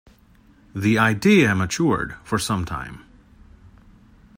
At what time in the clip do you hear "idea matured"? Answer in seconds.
0.97-2.15